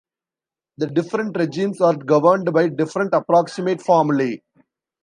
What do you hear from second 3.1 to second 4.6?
approximate formulae.